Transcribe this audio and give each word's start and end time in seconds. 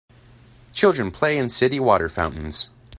Children 0.73 1.11
play 1.11 1.37
in 1.37 1.47
city 1.47 1.79
water 1.79 2.09
fountains. 2.09 2.69